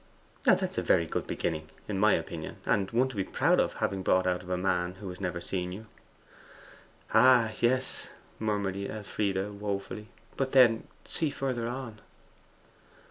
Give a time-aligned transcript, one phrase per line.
[0.47, 3.73] Now, that's a very good beginning, in my opinion, and one to be proud of
[3.73, 5.85] having brought out of a man who has never seen you.'
[7.13, 8.07] 'Ah, yes,'
[8.39, 10.07] murmured Elfride wofully.
[10.35, 12.01] 'But, then, see further on!